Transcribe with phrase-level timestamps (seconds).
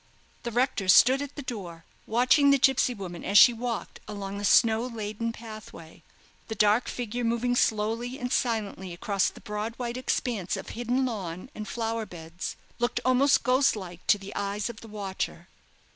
[0.41, 4.45] The rector stood at the door, watching the gipsy woman as she walked along the
[4.45, 6.01] snow laden pathway.
[6.47, 11.51] The dark figure moving slowly and silently across the broad white expanse of hidden lawn
[11.53, 15.49] and flower beds looked almost ghost like to the eyes of the watcher.